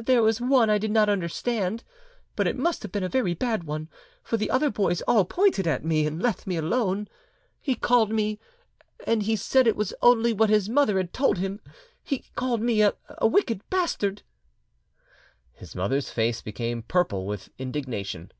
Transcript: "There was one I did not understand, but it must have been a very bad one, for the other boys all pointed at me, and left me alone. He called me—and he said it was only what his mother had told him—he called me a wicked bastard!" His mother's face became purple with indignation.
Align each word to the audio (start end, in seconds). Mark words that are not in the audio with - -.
"There 0.00 0.22
was 0.22 0.40
one 0.40 0.70
I 0.70 0.78
did 0.78 0.90
not 0.90 1.10
understand, 1.10 1.84
but 2.34 2.46
it 2.46 2.56
must 2.56 2.82
have 2.82 2.90
been 2.92 3.04
a 3.04 3.10
very 3.10 3.34
bad 3.34 3.64
one, 3.64 3.90
for 4.22 4.38
the 4.38 4.48
other 4.50 4.70
boys 4.70 5.02
all 5.02 5.26
pointed 5.26 5.66
at 5.66 5.84
me, 5.84 6.06
and 6.06 6.22
left 6.22 6.46
me 6.46 6.56
alone. 6.56 7.08
He 7.60 7.74
called 7.74 8.10
me—and 8.10 9.24
he 9.24 9.36
said 9.36 9.66
it 9.66 9.76
was 9.76 9.92
only 10.00 10.32
what 10.32 10.48
his 10.48 10.70
mother 10.70 10.96
had 10.96 11.12
told 11.12 11.36
him—he 11.36 12.24
called 12.36 12.62
me 12.62 12.80
a 12.80 12.94
wicked 13.20 13.60
bastard!" 13.68 14.22
His 15.52 15.76
mother's 15.76 16.08
face 16.08 16.40
became 16.40 16.80
purple 16.82 17.26
with 17.26 17.50
indignation. 17.58 18.32